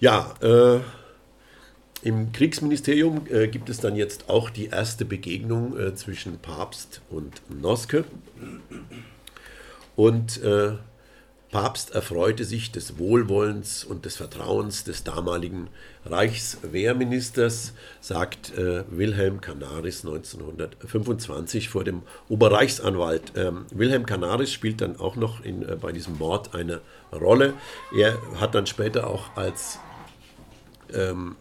[0.00, 0.80] Ja, äh,
[2.02, 7.42] im Kriegsministerium äh, gibt es dann jetzt auch die erste Begegnung äh, zwischen Papst und
[7.50, 8.04] Noske.
[9.96, 10.72] Und äh,
[11.50, 15.68] Papst erfreute sich des Wohlwollens und des Vertrauens des damaligen
[16.06, 23.32] Reichswehrministers, sagt äh, Wilhelm Canaris 1925 vor dem Oberreichsanwalt.
[23.36, 26.80] Ähm, Wilhelm Canaris spielt dann auch noch in, äh, bei diesem Mord eine
[27.12, 27.52] Rolle.
[27.94, 29.80] Er hat dann später auch als
[30.94, 31.36] ähm,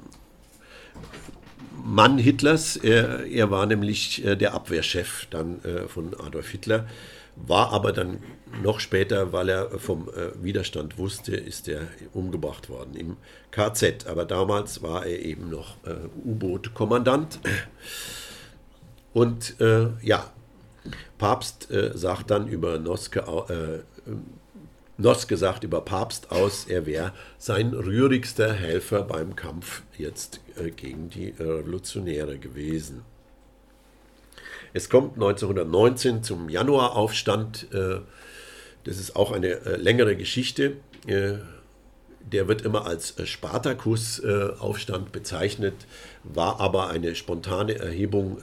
[1.84, 2.78] Mann Hitlers.
[2.78, 6.86] Er, er war nämlich äh, der Abwehrchef dann äh, von Adolf Hitler,
[7.36, 8.20] war aber dann
[8.64, 13.18] noch später, weil er vom äh, Widerstand wusste, ist er umgebracht worden im
[13.52, 14.08] KZ.
[14.08, 15.78] Aber damals war er eben noch
[16.24, 17.40] U-Boot-Kommandant.
[19.14, 19.56] Und
[20.02, 20.32] ja,
[21.18, 23.24] Papst sagt dann über Noske,
[25.00, 31.10] Noske sagt über Papst aus, er wäre sein rührigster Helfer beim Kampf jetzt äh, gegen
[31.10, 33.04] die Revolutionäre gewesen.
[34.74, 37.68] Es kommt 1919 zum Januaraufstand.
[37.74, 38.02] Äh,
[38.84, 40.76] das ist auch eine äh, längere Geschichte.
[42.32, 45.74] Der wird immer als Spartakus-Aufstand bezeichnet,
[46.24, 48.38] war aber eine spontane Erhebung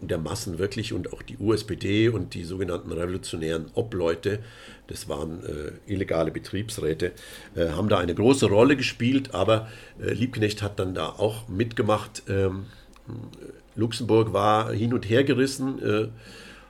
[0.00, 4.40] der Massen wirklich und auch die USPD und die sogenannten revolutionären Obleute
[4.86, 7.12] das waren äh, illegale Betriebsräte,
[7.54, 9.68] äh, haben da eine große Rolle gespielt, aber
[10.00, 12.22] äh, Liebknecht hat dann da auch mitgemacht.
[12.28, 12.66] Ähm,
[13.74, 16.08] Luxemburg war hin und her gerissen, äh,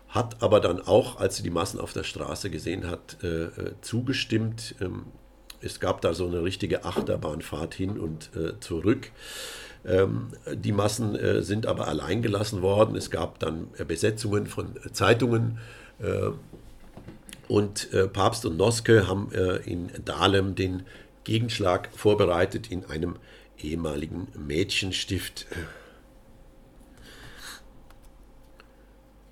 [0.09, 3.51] hat aber dann auch, als sie die Massen auf der Straße gesehen hat, äh, äh,
[3.83, 4.75] zugestimmt.
[4.81, 5.05] Ähm,
[5.67, 9.11] es gab da so eine richtige Achterbahnfahrt hin und zurück.
[9.85, 12.97] Ähm, die Massen sind aber allein gelassen worden.
[12.97, 15.59] Es gab dann Besetzungen von Zeitungen
[17.49, 20.85] und äh, Papst und Noske haben äh, in Dahlem den
[21.25, 23.17] Gegenschlag vorbereitet in einem
[23.59, 25.47] ehemaligen Mädchenstift.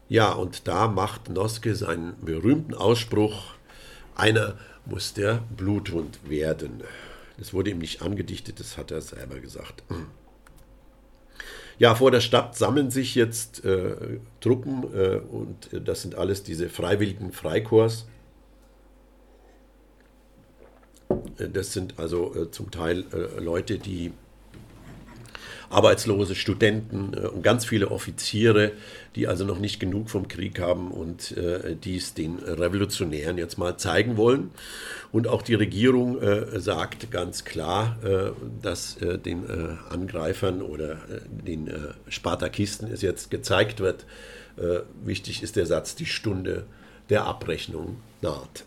[0.09, 3.55] Ja, und da macht Noske seinen berühmten Ausspruch,
[4.15, 4.57] einer
[4.87, 6.83] muss der Bluthund werden.
[7.39, 9.83] Das wurde ihm nicht angedichtet, das hat er selber gesagt.
[11.79, 16.69] Ja, vor der Stadt sammeln sich jetzt äh, Truppen äh, und das sind alles diese
[16.69, 18.07] freiwilligen Freikorps.
[21.39, 24.13] Äh, das sind also äh, zum Teil äh, Leute, die
[25.71, 28.73] arbeitslose Studenten und ganz viele Offiziere,
[29.17, 31.35] die also noch nicht genug vom Krieg haben und
[31.85, 34.51] dies den Revolutionären jetzt mal zeigen wollen.
[35.13, 36.19] Und auch die Regierung
[36.59, 37.97] sagt ganz klar,
[38.63, 39.45] dass den
[39.89, 40.99] Angreifern oder
[41.29, 41.71] den
[42.09, 44.07] Spartakisten es jetzt gezeigt wird.
[45.05, 46.67] Wichtig ist der Satz, die Stunde
[47.11, 48.65] der Abrechnung naht.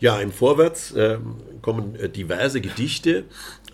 [0.00, 1.18] Ja, im Vorwärts äh,
[1.60, 3.24] kommen äh, diverse Gedichte.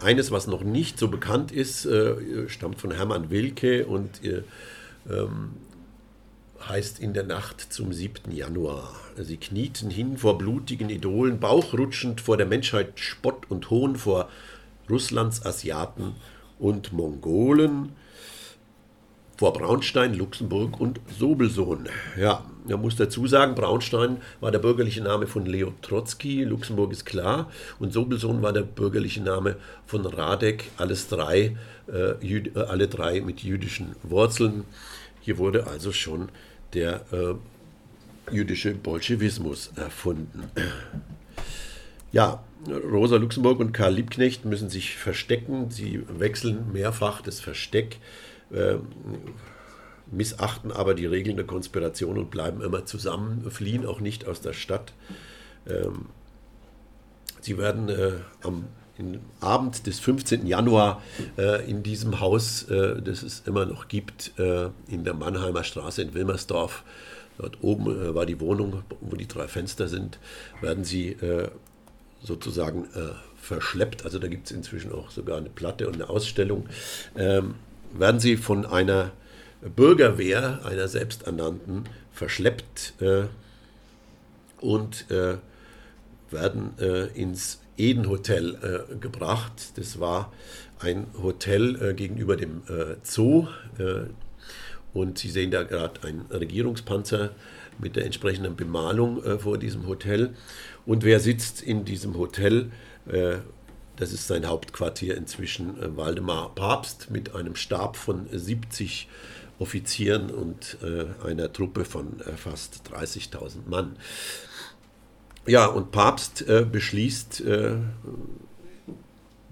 [0.01, 4.43] Eines, was noch nicht so bekannt ist, äh, stammt von Hermann Wilke und äh,
[5.11, 5.53] ähm,
[6.69, 8.33] heißt In der Nacht zum 7.
[8.33, 8.95] Januar.
[9.17, 14.29] Sie knieten hin vor blutigen Idolen, bauchrutschend vor der Menschheit Spott und Hohn, vor
[14.91, 16.15] Russlands Asiaten
[16.59, 17.93] und Mongolen
[19.37, 21.89] vor Braunstein, Luxemburg und Sobelsohn.
[22.19, 27.05] Ja, man muss dazu sagen, Braunstein war der bürgerliche Name von Leo Trotzki, Luxemburg ist
[27.05, 29.57] klar, und Sobelsohn war der bürgerliche Name
[29.87, 31.57] von Radek, alles drei,
[31.93, 34.65] äh, äh, alle drei mit jüdischen Wurzeln.
[35.21, 36.29] Hier wurde also schon
[36.75, 40.45] der äh, jüdische Bolschewismus erfunden.
[42.13, 45.71] Ja, Rosa Luxemburg und Karl Liebknecht müssen sich verstecken.
[45.71, 47.99] Sie wechseln mehrfach das Versteck.
[48.53, 48.77] Äh,
[50.11, 54.53] missachten aber die Regeln der Konspiration und bleiben immer zusammen, fliehen auch nicht aus der
[54.53, 54.93] Stadt.
[55.69, 56.07] Ähm,
[57.41, 58.13] sie werden äh,
[58.43, 58.67] am
[59.41, 60.47] Abend des 15.
[60.47, 61.03] Januar
[61.37, 66.03] äh, in diesem Haus, äh, das es immer noch gibt, äh, in der Mannheimer Straße
[66.03, 66.83] in Wilmersdorf,
[67.37, 70.19] dort oben äh, war die Wohnung, wo die drei Fenster sind,
[70.61, 71.17] werden sie
[72.23, 72.87] sozusagen
[73.41, 74.05] verschleppt.
[74.05, 76.67] Also da gibt es inzwischen auch sogar eine Platte und eine Ausstellung.
[77.17, 77.55] Ähm,
[77.93, 79.13] werden sie von einer
[79.63, 83.25] Bürgerwehr, einer selbsternannten, verschleppt äh,
[84.61, 85.37] und äh,
[86.31, 88.57] werden äh, ins Eden Hotel
[88.91, 89.73] äh, gebracht.
[89.77, 90.33] Das war
[90.81, 93.47] ein Hotel äh, gegenüber dem äh, Zoo.
[94.95, 97.31] und Sie sehen da gerade einen Regierungspanzer
[97.79, 100.35] mit der entsprechenden Bemalung vor diesem Hotel.
[100.87, 102.71] Und wer sitzt in diesem Hotel?
[103.97, 109.09] Das ist sein Hauptquartier inzwischen, äh, Waldemar Papst, mit einem Stab von 70
[109.59, 113.97] Offizieren und äh, einer Truppe von äh, fast 30.000 Mann.
[115.47, 117.77] Ja, und Papst äh, beschließt äh,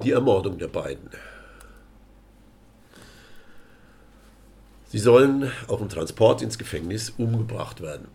[0.02, 1.08] die Ermordung der beiden.
[4.88, 8.08] Sie sollen auf dem Transport ins Gefängnis umgebracht werden.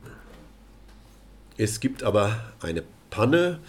[1.58, 3.60] Es gibt aber eine Panne.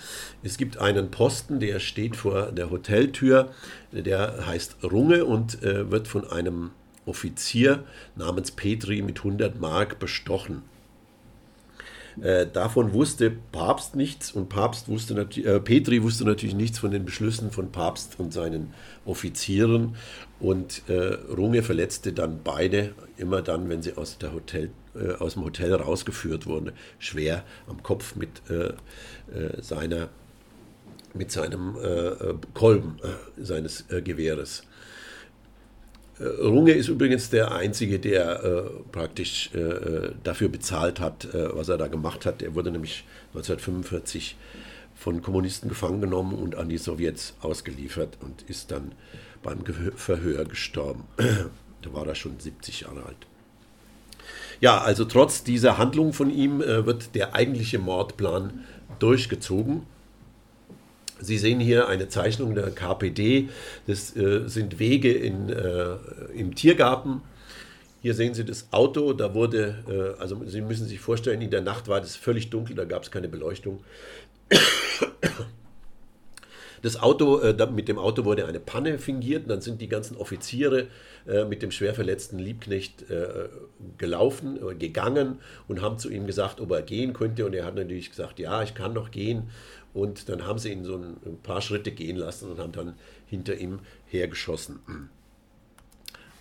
[0.42, 3.50] Es gibt einen Posten, der steht vor der Hoteltür,
[3.90, 6.70] der heißt Runge und äh, wird von einem
[7.10, 7.84] Offizier
[8.16, 10.62] namens Petri mit 100 Mark bestochen.
[12.20, 17.04] Äh, davon wusste Papst nichts und Papst wusste äh, Petri wusste natürlich nichts von den
[17.04, 18.74] Beschlüssen von Papst und seinen
[19.04, 19.96] Offizieren
[20.38, 25.44] und äh, Runge verletzte dann beide immer dann, wenn sie aus, Hotel, äh, aus dem
[25.44, 28.74] Hotel rausgeführt wurden, schwer am Kopf mit äh,
[29.62, 30.08] seiner
[31.12, 31.76] mit seinem
[32.54, 32.98] Kolben
[33.36, 34.62] seines Gewehres.
[36.24, 38.62] Runge ist übrigens der Einzige, der äh,
[38.92, 42.42] praktisch äh, dafür bezahlt hat, äh, was er da gemacht hat.
[42.42, 44.36] Er wurde nämlich 1945
[44.94, 48.92] von Kommunisten gefangen genommen und an die Sowjets ausgeliefert und ist dann
[49.42, 49.64] beim
[49.96, 51.04] Verhör gestorben.
[51.16, 53.26] da war er schon 70 Jahre alt.
[54.60, 58.64] Ja, also trotz dieser Handlung von ihm äh, wird der eigentliche Mordplan
[58.98, 59.86] durchgezogen.
[61.20, 63.48] Sie sehen hier eine Zeichnung der KPD.
[63.86, 65.96] Das äh, sind Wege in, äh,
[66.34, 67.22] im Tiergarten.
[68.02, 69.12] Hier sehen Sie das Auto.
[69.12, 72.74] Da wurde, äh, also Sie müssen sich vorstellen, in der Nacht war das völlig dunkel,
[72.74, 73.84] da gab es keine Beleuchtung.
[76.82, 79.50] Das Auto, äh, mit dem Auto wurde eine Panne fingiert.
[79.50, 80.86] Dann sind die ganzen Offiziere
[81.26, 83.48] äh, mit dem schwer verletzten Liebknecht äh,
[83.98, 85.38] gelaufen, äh, gegangen
[85.68, 87.44] und haben zu ihm gesagt, ob er gehen könnte.
[87.44, 89.50] Und er hat natürlich gesagt, ja, ich kann noch gehen.
[89.92, 92.94] Und dann haben sie ihn so ein paar Schritte gehen lassen und haben dann
[93.26, 94.78] hinter ihm hergeschossen.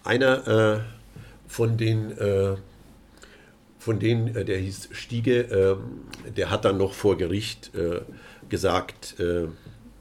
[0.03, 0.80] Einer äh,
[1.47, 2.56] von den, äh,
[3.80, 6.01] von denen, der hieß Stiege, ähm,
[6.38, 7.71] der hat dann noch vor Gericht
[8.50, 9.15] gesagt,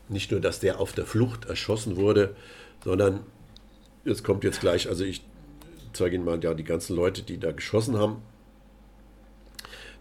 [0.09, 2.35] nicht nur, dass der auf der Flucht erschossen wurde,
[2.85, 3.21] sondern,
[4.05, 5.23] es kommt jetzt gleich, also ich
[5.93, 8.23] zeige Ihnen mal ja, die ganzen Leute, die da geschossen haben.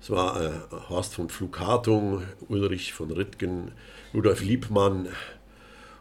[0.01, 0.51] Es war äh,
[0.89, 3.71] Horst von Flughartung, Ulrich von Rittgen,
[4.13, 5.09] Rudolf Liebmann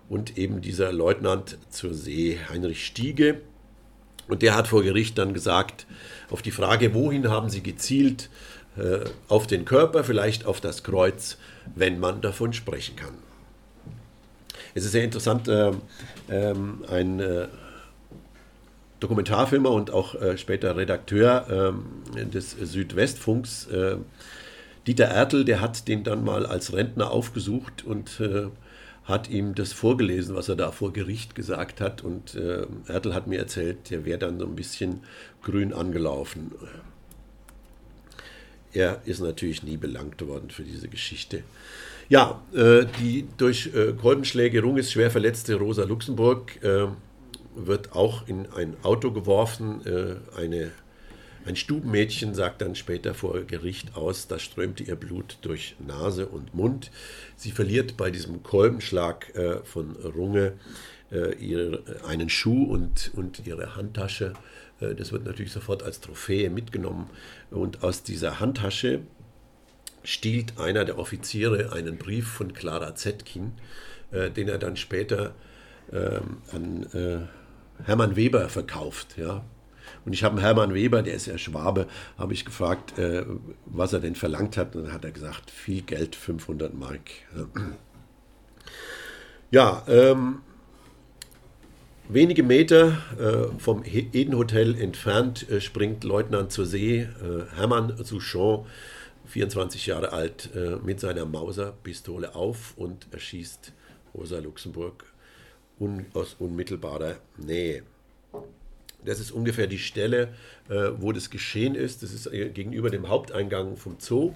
[0.08, 3.40] und eben dieser Leutnant zur See, Heinrich Stiege.
[4.28, 5.86] Und der hat vor Gericht dann gesagt,
[6.30, 8.28] auf die Frage, wohin haben Sie gezielt,
[8.76, 11.38] äh, auf den Körper, vielleicht auf das Kreuz,
[11.74, 13.25] wenn man davon sprechen kann.
[14.76, 15.72] Es ist sehr interessant, äh,
[16.28, 17.48] ähm, ein äh,
[19.00, 23.96] Dokumentarfilmer und auch äh, später Redakteur ähm, des Südwestfunks, äh,
[24.86, 28.48] Dieter Ertel, der hat den dann mal als Rentner aufgesucht und äh,
[29.04, 32.04] hat ihm das vorgelesen, was er da vor Gericht gesagt hat.
[32.04, 35.00] Und äh, Ertel hat mir erzählt, der wäre dann so ein bisschen
[35.42, 36.52] grün angelaufen.
[38.74, 41.44] Er ist natürlich nie belangt worden für diese Geschichte.
[42.08, 46.86] Ja, äh, die durch äh, Kolbenschläge runges schwer verletzte Rosa Luxemburg äh,
[47.56, 49.84] wird auch in ein Auto geworfen.
[49.84, 50.70] Äh, eine,
[51.46, 56.54] ein Stubenmädchen sagt dann später vor Gericht aus, da strömte ihr Blut durch Nase und
[56.54, 56.92] Mund.
[57.34, 60.52] Sie verliert bei diesem Kolbenschlag äh, von Runge
[61.10, 64.34] äh, ihre, einen Schuh und, und ihre Handtasche.
[64.78, 67.08] Das wird natürlich sofort als Trophäe mitgenommen.
[67.50, 69.00] Und aus dieser Handtasche
[70.06, 73.52] stiehlt einer der Offiziere einen Brief von Clara Zetkin,
[74.12, 75.34] äh, den er dann später
[75.92, 79.16] ähm, an äh, Hermann Weber verkauft.
[79.18, 79.44] Ja.
[80.04, 81.86] Und ich habe Hermann Weber, der ist ja Schwabe,
[82.16, 83.24] habe ich gefragt, äh,
[83.66, 84.76] was er denn verlangt hat.
[84.76, 87.10] Und dann hat er gesagt, viel Geld, 500 Mark.
[89.50, 90.40] Ja, ähm,
[92.08, 97.08] wenige Meter äh, vom Eden-Hotel entfernt äh, springt Leutnant zur See äh,
[97.56, 98.66] Hermann Souchon,
[99.26, 103.72] 24 Jahre alt, äh, mit seiner Mauser-Pistole auf und erschießt
[104.14, 105.04] Rosa Luxemburg
[105.78, 107.82] un aus unmittelbarer Nähe.
[109.04, 110.34] Das ist ungefähr die Stelle,
[110.68, 112.02] äh, wo das geschehen ist.
[112.02, 114.34] Das ist äh, gegenüber dem Haupteingang vom Zoo.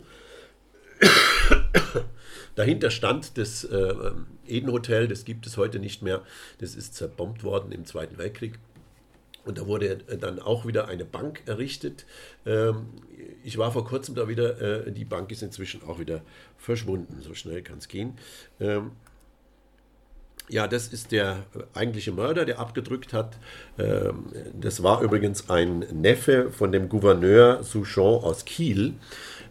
[2.55, 3.95] Dahinter stand das äh,
[4.47, 6.23] Eden-Hotel, das gibt es heute nicht mehr.
[6.59, 8.59] Das ist zerbombt worden im Zweiten Weltkrieg.
[9.45, 12.07] Und da wurde dann auch wieder eine Bank errichtet.
[12.47, 12.87] Ähm,
[13.43, 16.23] ich war vor kurzem da wieder, äh, die Bank ist inzwischen auch wieder
[16.59, 17.21] verschwunden.
[17.21, 18.15] So schnell kann es gehen.
[18.61, 18.93] Ähm,
[20.51, 21.45] ja, das ist der
[21.75, 23.39] eigentliche Mörder, der abgedrückt hat.
[23.79, 24.27] Ähm,
[24.61, 28.95] das war übrigens ein Neffe von dem Gouverneur Souchon aus Kiel,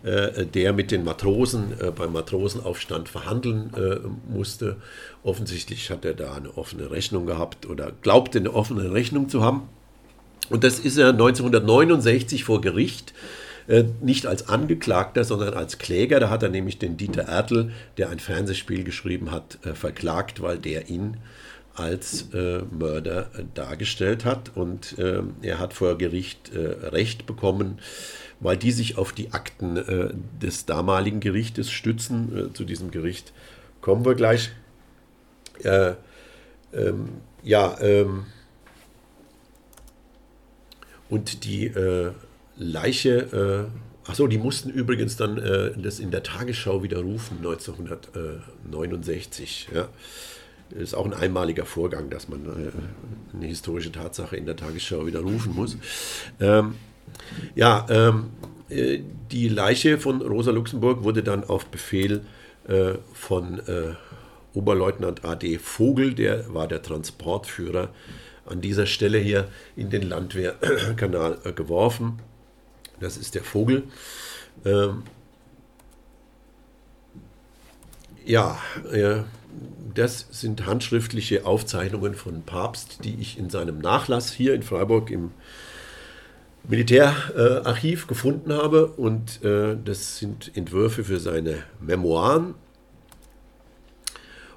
[0.03, 4.75] äh, der mit den Matrosen äh, beim Matrosenaufstand verhandeln äh, musste.
[5.23, 9.69] Offensichtlich hat er da eine offene Rechnung gehabt oder glaubte eine offene Rechnung zu haben.
[10.49, 13.13] Und das ist er 1969 vor Gericht
[13.69, 16.19] Äh, nicht als Angeklagter, sondern als Kläger.
[16.19, 20.57] Da hat er nämlich den Dieter Ertl, der ein Fernsehspiel geschrieben hat, äh, verklagt, weil
[20.57, 21.17] der ihn
[21.75, 24.51] als äh, Mörder dargestellt hat.
[24.55, 27.77] Und äh, er hat vor Gericht äh, Recht bekommen,
[28.39, 30.09] weil die sich auf die Akten äh,
[30.41, 32.49] des damaligen Gerichtes stützen.
[32.55, 33.33] zu diesem Gericht
[33.81, 34.49] kommen wir gleich.
[35.63, 37.09] Ähm,
[37.43, 38.25] ja, ähm,
[41.09, 42.11] und die äh,
[42.57, 43.69] Leiche,
[44.05, 49.69] äh, achso, die mussten übrigens dann äh, das in der Tagesschau widerrufen, 1969.
[49.73, 49.87] Ja.
[50.71, 52.69] Ist auch ein einmaliger Vorgang, dass man äh,
[53.35, 55.77] eine historische Tatsache in der Tagesschau widerrufen muss.
[56.39, 56.75] Ähm,
[57.55, 58.29] ja, ähm,
[58.69, 58.99] äh,
[59.31, 62.21] die Leiche von Rosa Luxemburg wurde dann auf Befehl
[62.67, 63.95] äh, von äh,
[64.53, 65.57] Oberleutnant A.D.
[65.57, 67.89] Vogel, der war der Transportführer,
[68.49, 72.19] an dieser Stelle hier in den Landwehrkanal äh, geworfen.
[72.99, 73.83] Das ist der Vogel.
[74.65, 75.03] Ähm,
[78.25, 78.59] ja,
[78.91, 79.23] äh,
[79.95, 85.31] das sind handschriftliche Aufzeichnungen von Papst, die ich in seinem Nachlass hier in Freiburg im
[86.67, 88.87] Militärarchiv äh, gefunden habe.
[88.87, 92.53] Und äh, das sind Entwürfe für seine Memoiren.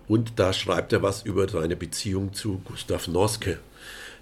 [0.08, 3.58] Und da schreibt er was über seine Beziehung zu Gustav Noske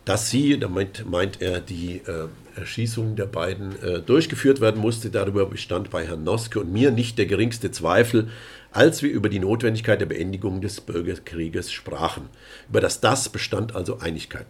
[0.04, 5.10] dass sie, damit meint er, die äh, Erschießung der beiden äh, durchgeführt werden musste.
[5.10, 8.28] Darüber bestand bei Herrn Noske und mir nicht der geringste Zweifel,
[8.72, 12.28] als wir über die Notwendigkeit der Beendigung des Bürgerkrieges sprachen.
[12.68, 14.46] Über das Das bestand also Einigkeit.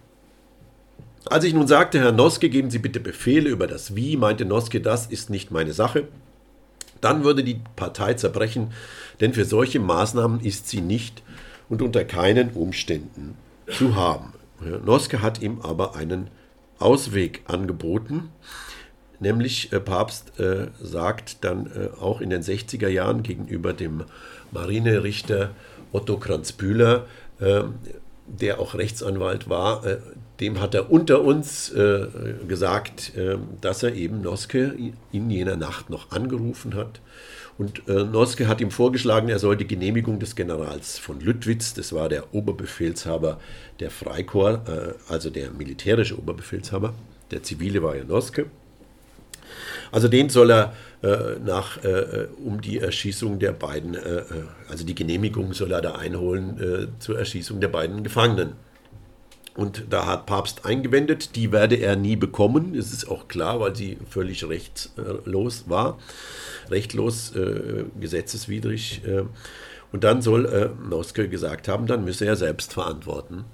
[1.27, 4.81] Als ich nun sagte, Herr Noske, geben Sie bitte Befehle über das Wie, meinte Noske,
[4.81, 6.09] das ist nicht meine Sache.
[7.01, 8.73] Dann würde die Partei zerbrechen,
[9.21, 11.23] denn für solche Maßnahmen ist sie nicht
[11.69, 13.37] und unter keinen Umständen
[13.71, 14.33] zu haben.
[14.85, 16.29] Noske hat ihm aber einen
[16.79, 18.31] Ausweg angeboten,
[19.21, 24.05] nämlich äh, Papst äh, sagt dann äh, auch in den 60er Jahren gegenüber dem
[24.51, 25.51] Marinerichter
[25.93, 27.07] Otto Kranzbühler,
[27.39, 27.63] äh,
[28.27, 29.99] der auch Rechtsanwalt war, äh,
[30.41, 32.07] dem hat er unter uns äh,
[32.49, 33.13] gesagt,
[33.61, 34.75] dass er eben Noske
[35.13, 37.01] in jener Nacht noch angerufen hat
[37.61, 41.93] und äh, Noske hat ihm vorgeschlagen, er soll die Genehmigung des Generals von Lüttwitz, das
[41.93, 43.39] war der Oberbefehlshaber
[43.81, 46.95] der Freikorps, äh, also der militärische Oberbefehlshaber,
[47.31, 48.47] der zivile war ja Noske.
[49.93, 54.25] Also den soll er äh, nach, äh, um die Erschießung der beiden, äh, äh,
[54.71, 58.55] also die Genehmigung soll er da einholen zur Erschießung der beiden Gefangenen.
[59.61, 62.73] Und da hat Papst eingewendet, die werde er nie bekommen.
[62.73, 65.99] Das ist auch klar, weil sie völlig rechtslos war
[66.71, 69.03] rechtlos, äh, gesetzeswidrig.
[69.05, 69.25] Äh,
[69.93, 73.45] und dann soll äh, Noske gesagt haben, dann müsse er selbst verantworten,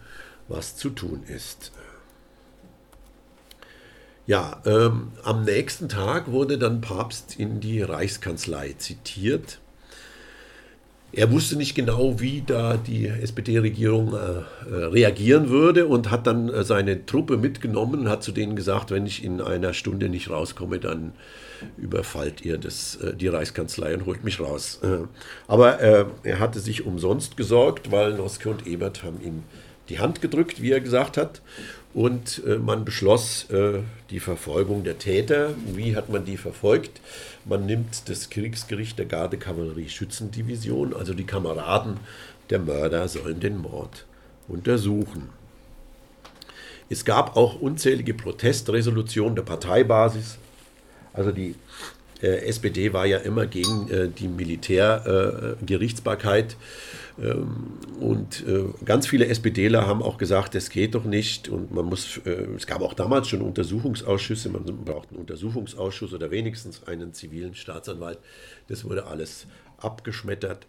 [0.46, 1.72] was zu tun ist.
[4.28, 9.58] Ja, ähm, am nächsten Tag wurde dann Papst in die Reichskanzlei zitiert
[11.12, 16.48] er wusste nicht genau, wie da die SPD-Regierung äh, äh, reagieren würde und hat dann
[16.48, 20.30] äh, seine Truppe mitgenommen und hat zu denen gesagt, wenn ich in einer Stunde nicht
[20.30, 21.12] rauskomme, dann
[21.78, 24.80] überfallt ihr das, äh, die Reichskanzlei und holt mich raus.
[24.82, 25.06] Äh,
[25.48, 29.44] aber äh, er hatte sich umsonst gesorgt, weil Noske und Ebert haben ihm
[29.88, 31.40] die Hand gedrückt, wie er gesagt hat.
[31.97, 33.47] Und man beschloss
[34.11, 35.55] die Verfolgung der Täter.
[35.73, 37.00] Wie hat man die verfolgt?
[37.47, 41.97] Man nimmt das Kriegsgericht der Gardekavallerie-Schützendivision, also die Kameraden
[42.50, 44.05] der Mörder sollen den Mord
[44.47, 45.31] untersuchen.
[46.91, 50.37] Es gab auch unzählige Protestresolutionen der Parteibasis.
[51.15, 51.55] Also die
[52.23, 56.52] äh, SPD war ja immer gegen äh, die Militärgerichtsbarkeit.
[56.52, 56.56] Äh,
[57.18, 61.49] ähm, und äh, ganz viele SPDler haben auch gesagt, das geht doch nicht.
[61.49, 66.30] Und man muss, äh, es gab auch damals schon Untersuchungsausschüsse, man braucht einen Untersuchungsausschuss oder
[66.30, 68.18] wenigstens einen zivilen Staatsanwalt.
[68.68, 69.46] Das wurde alles
[69.78, 70.66] abgeschmettert.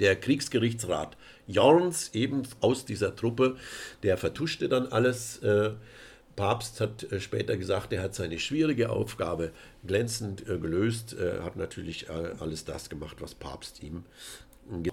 [0.00, 1.16] Der Kriegsgerichtsrat
[1.46, 3.56] Jorns, eben aus dieser Truppe,
[4.02, 5.38] der vertuschte dann alles.
[5.38, 5.72] Äh,
[6.36, 9.50] Papst hat äh, später gesagt, er hat seine schwierige Aufgabe
[9.86, 14.04] glänzend äh, gelöst, er hat natürlich äh, alles das gemacht, was Papst ihm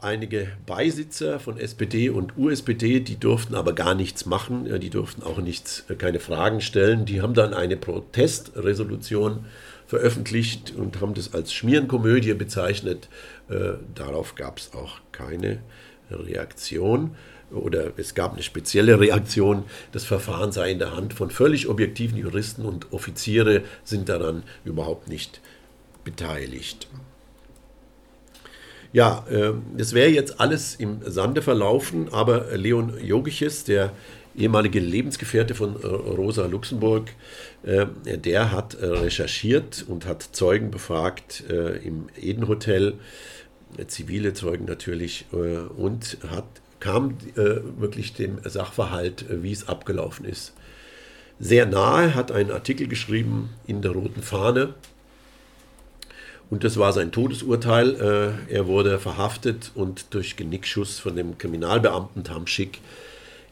[0.01, 5.37] Einige Beisitzer von SPD und USPD, die durften aber gar nichts machen, die durften auch
[5.37, 7.05] nichts, keine Fragen stellen.
[7.05, 9.45] Die haben dann eine Protestresolution
[9.85, 13.09] veröffentlicht und haben das als Schmierenkomödie bezeichnet.
[13.93, 15.59] Darauf gab es auch keine
[16.09, 17.15] Reaktion
[17.51, 22.17] oder es gab eine spezielle Reaktion, das Verfahren sei in der Hand von völlig objektiven
[22.17, 25.41] Juristen und Offiziere sind daran überhaupt nicht
[26.03, 26.87] beteiligt.
[28.91, 33.91] Ja, äh, das wäre jetzt alles im Sande verlaufen, aber Leon Jogiches, der
[34.35, 37.09] ehemalige Lebensgefährte von Rosa Luxemburg,
[37.63, 41.43] der hat recherchiert und hat Zeugen befragt
[41.83, 42.93] im Eden Hotel,
[43.87, 46.45] zivile Zeugen natürlich, und hat,
[46.79, 50.53] kam wirklich dem Sachverhalt, wie es abgelaufen ist,
[51.39, 54.73] sehr nahe, hat einen Artikel geschrieben in der Roten Fahne.
[56.49, 57.95] Und das war sein Todesurteil.
[58.49, 62.81] Äh, er wurde verhaftet und durch Genickschuss von dem Kriminalbeamten Tamschik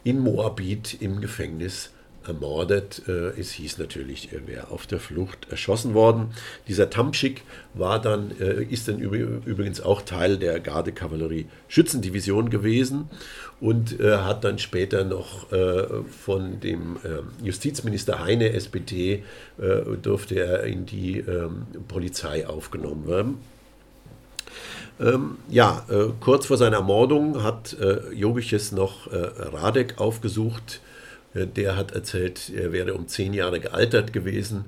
[0.04, 1.92] in Moabit im Gefängnis
[2.28, 3.04] ermordet.
[3.08, 6.32] Äh, es hieß natürlich, er wäre auf der Flucht erschossen worden.
[6.68, 7.44] Dieser Tamschik
[7.74, 13.10] war dann, äh, ist dann übrigens auch Teil der Gardekavallerie-Schützendivision gewesen
[13.60, 16.98] und äh, hat dann später noch von dem
[17.42, 19.24] Justizminister Heine, SPD,
[20.02, 23.38] durfte er in die ähm, Polizei aufgenommen werden.
[25.00, 30.82] Ähm, ja, äh, kurz vor seiner Ermordung hat äh, Jogiches noch äh, Radek aufgesucht,
[31.46, 34.66] der hat erzählt, er wäre um zehn Jahre gealtert gewesen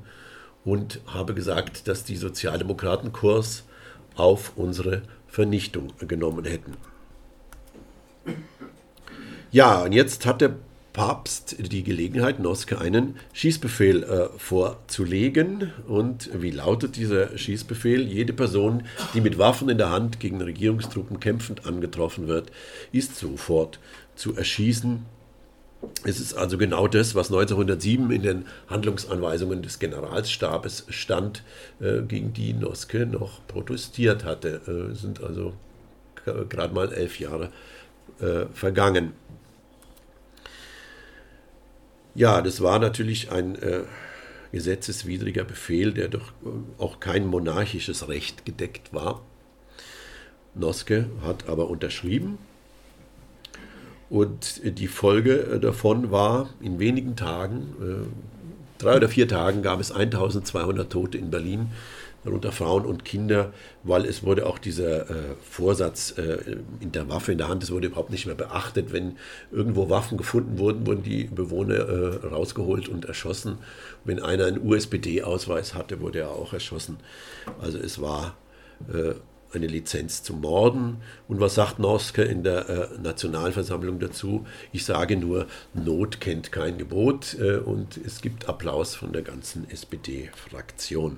[0.63, 3.63] und habe gesagt, dass die Sozialdemokraten Kurs
[4.15, 6.73] auf unsere Vernichtung genommen hätten.
[9.51, 10.55] Ja, und jetzt hat der
[10.93, 15.71] Papst die Gelegenheit, Noske einen Schießbefehl äh, vorzulegen.
[15.87, 18.01] Und wie lautet dieser Schießbefehl?
[18.01, 18.83] Jede Person,
[19.13, 22.51] die mit Waffen in der Hand gegen Regierungstruppen kämpfend angetroffen wird,
[22.91, 23.79] ist sofort
[24.15, 25.05] zu erschießen
[26.03, 31.43] es ist also genau das, was 1907 in den Handlungsanweisungen des Generalstabes stand,
[31.79, 34.61] äh, gegen die Noske noch protestiert hatte.
[34.67, 35.53] Äh, sind also
[36.49, 37.51] gerade mal elf Jahre
[38.19, 39.13] äh, vergangen.
[42.13, 43.83] Ja, das war natürlich ein äh,
[44.51, 49.21] gesetzeswidriger Befehl, der doch äh, auch kein monarchisches Recht gedeckt war.
[50.55, 52.37] Noske hat aber unterschrieben
[54.09, 59.79] und die Folge äh, davon war, in wenigen Tagen, äh, drei oder vier Tagen, gab
[59.79, 61.67] es 1200 Tote in Berlin,
[62.23, 66.13] darunter Frauen und Kinder, weil es wurde auch dieser äh, Vorsatz
[66.81, 68.91] in der Waffe in der Hand, es wurde überhaupt nicht mehr beachtet.
[68.91, 69.15] Wenn
[69.51, 73.59] irgendwo Waffen gefunden wurden, wurden die Bewohner rausgeholt und erschossen.
[74.03, 76.97] Wenn einer einen USPD-Ausweis hatte, wurde er auch erschossen.
[77.61, 78.35] Also es war
[79.53, 80.97] eine Lizenz zum Morden.
[81.27, 84.45] Und was sagt Noske in der äh, Nationalversammlung dazu?
[84.71, 89.69] Ich sage nur, Not kennt kein Gebot äh, und es gibt Applaus von der ganzen
[89.69, 91.17] SPD-Fraktion.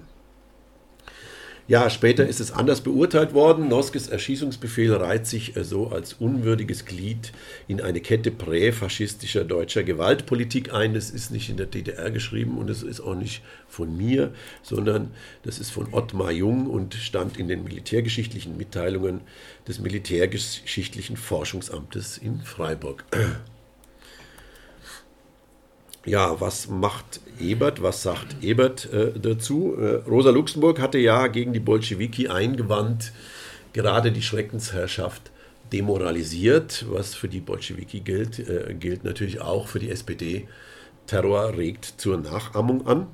[1.72, 3.70] Ja, später ist es anders beurteilt worden.
[3.70, 7.32] Noskes Erschießungsbefehl reiht sich äh, so als unwürdiges Glied
[7.70, 10.94] in eine Kette präfaschistischer deutscher Gewaltpolitik ein.
[10.94, 15.12] Das ist nicht in der DDR geschrieben und es ist auch nicht von mir, sondern
[15.44, 19.22] das ist von Ottmar Jung und stand in den militärgeschichtlichen Mitteilungen
[19.66, 23.06] des Militärgeschichtlichen Forschungsamtes in Freiburg.
[26.06, 27.84] Ja, was macht Ebert?
[27.84, 29.76] Was sagt Ebert äh, dazu?
[29.80, 33.12] Äh, Rosa Luxemburg hatte ja gegen die Bolschewiki eingewandt,
[33.74, 35.32] gerade die Schreckensherrschaft
[35.72, 40.48] demoralisiert, was für die Bolschewiki gilt, äh, gilt natürlich auch für die SPD.
[41.06, 43.08] Terror regt zur Nachahmung an.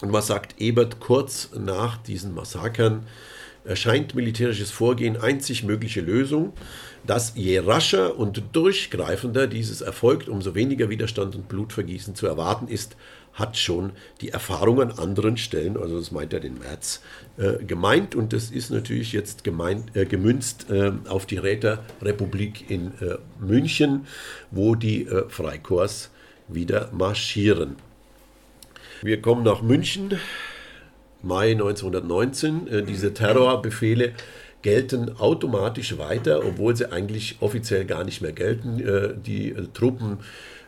[0.00, 3.06] Und was sagt Ebert kurz nach diesen Massakern?
[3.64, 6.54] Erscheint militärisches Vorgehen einzig mögliche Lösung
[7.06, 12.96] dass je rascher und durchgreifender dieses erfolgt, umso weniger Widerstand und Blutvergießen zu erwarten ist,
[13.32, 17.00] hat schon die Erfahrung an anderen Stellen, also das meint er den März,
[17.36, 22.88] äh, gemeint und das ist natürlich jetzt gemeint, äh, gemünzt äh, auf die Räterrepublik in
[23.00, 24.06] äh, München,
[24.50, 26.10] wo die äh, Freikorps
[26.48, 27.76] wieder marschieren.
[29.02, 30.18] Wir kommen nach München,
[31.22, 32.68] Mai 1919.
[32.68, 34.12] Äh, diese Terrorbefehle
[34.60, 38.78] gelten automatisch weiter, obwohl sie eigentlich offiziell gar nicht mehr gelten.
[38.78, 40.18] Äh, die äh, Truppen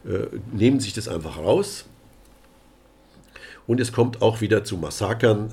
[0.07, 1.87] äh, nehmen sich das einfach raus.
[3.67, 5.51] Und es kommt auch wieder zu Massakern.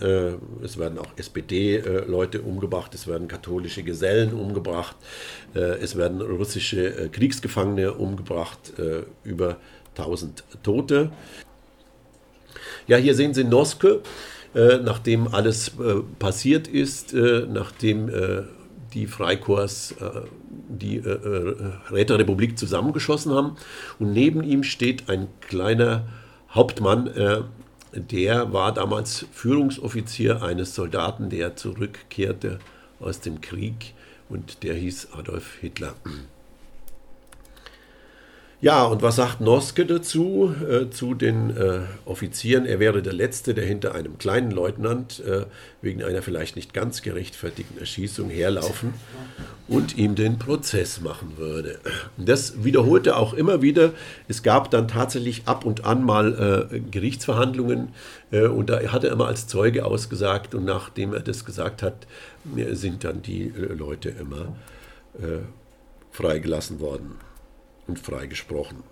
[0.64, 4.96] Es werden auch SPD-Leute umgebracht, es werden katholische Gesellen umgebracht,
[5.54, 8.74] es werden russische Kriegsgefangene umgebracht,
[9.24, 9.58] über
[9.96, 11.12] 1000 Tote.
[12.88, 14.02] Ja, hier sehen Sie Noske.
[14.56, 18.12] Äh, nachdem alles äh, passiert ist, äh, nachdem
[18.94, 19.94] die Freikorps
[20.68, 23.56] die Räterepublik zusammengeschossen haben.
[24.00, 26.08] Und neben ihm steht ein kleiner
[26.50, 27.12] Hauptmann,
[27.94, 32.58] der war damals Führungsoffizier eines Soldaten, der zurückkehrte
[33.00, 33.94] aus dem Krieg
[34.28, 35.94] und der hieß Adolf Hitler.
[38.62, 42.66] Ja, und was sagt Noske dazu, äh, zu den äh, Offizieren?
[42.66, 45.46] Er wäre der Letzte, der hinter einem kleinen Leutnant äh,
[45.82, 48.94] wegen einer vielleicht nicht ganz gerechtfertigten Erschießung herlaufen
[49.70, 51.80] und ihm den Prozess machen würde.
[52.18, 53.94] Das wiederholte auch immer wieder.
[54.28, 57.94] Es gab dann tatsächlich ab und an mal äh, Gerichtsverhandlungen
[58.32, 62.08] äh, und da hat er immer als Zeuge ausgesagt und nachdem er das gesagt hat,
[62.58, 64.54] äh, sind dann die Leute immer
[66.12, 67.16] freigelassen worden
[67.90, 68.84] und freigesprochen.